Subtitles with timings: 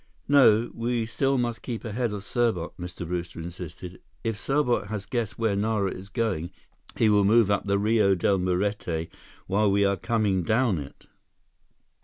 [0.27, 3.05] "No, we still must keep ahead of Serbot," Mr.
[3.07, 4.01] Brewster insisted.
[4.23, 6.49] "If Serbot has guessed where Nara is going,
[6.95, 9.09] he will move up the Rio Del Muerte
[9.45, 11.05] while we are coming down it."